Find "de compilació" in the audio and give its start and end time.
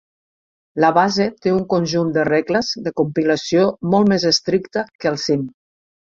2.87-3.65